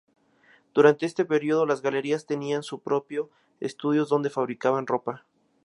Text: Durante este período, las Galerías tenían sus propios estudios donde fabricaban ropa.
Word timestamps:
Durante 0.73 1.05
este 1.05 1.25
período, 1.25 1.67
las 1.67 1.81
Galerías 1.83 2.25
tenían 2.25 2.63
sus 2.63 2.81
propios 2.81 3.27
estudios 3.59 4.09
donde 4.09 4.31
fabricaban 4.31 4.87
ropa. 4.87 5.25